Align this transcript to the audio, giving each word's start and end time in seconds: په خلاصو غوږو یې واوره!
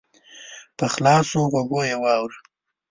په 0.77 0.85
خلاصو 0.93 1.39
غوږو 1.51 1.81
یې 1.89 1.95
واوره! 2.03 2.37